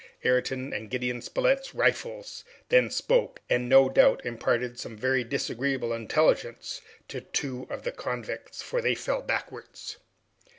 [0.23, 6.81] Ayrton's and Gideon Spilett's rifles then spoke, and no doubt imparted some very disagreeable intelligence
[7.07, 9.97] to two of the convicts, for they fell backwards.